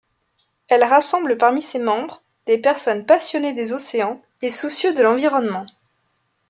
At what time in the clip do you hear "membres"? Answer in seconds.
1.77-2.23